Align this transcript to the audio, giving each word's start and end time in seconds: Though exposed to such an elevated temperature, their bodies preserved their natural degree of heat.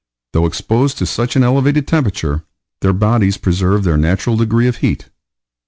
Though 0.33 0.47
exposed 0.47 0.97
to 0.97 1.05
such 1.05 1.35
an 1.35 1.43
elevated 1.43 1.87
temperature, 1.87 2.43
their 2.79 2.91
bodies 2.91 3.37
preserved 3.37 3.83
their 3.83 3.97
natural 3.97 4.35
degree 4.35 4.67
of 4.67 4.77
heat. 4.77 5.09